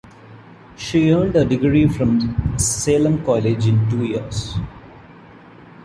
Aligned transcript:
She 0.77 1.11
earned 1.11 1.35
her 1.35 1.45
degree 1.45 1.87
from 1.87 2.57
Salem 2.57 3.23
College 3.23 3.67
in 3.67 3.87
two 3.87 4.03
years. 4.03 4.55